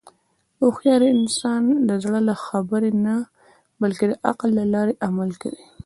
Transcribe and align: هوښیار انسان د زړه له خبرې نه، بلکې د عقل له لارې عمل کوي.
هوښیار 0.59 1.01
انسان 1.17 1.63
د 1.87 1.89
زړه 2.03 2.19
له 2.29 2.35
خبرې 2.45 2.91
نه، 3.05 3.15
بلکې 3.81 4.05
د 4.07 4.13
عقل 4.29 4.49
له 4.59 4.65
لارې 4.73 4.99
عمل 5.07 5.29
کوي. 5.41 5.63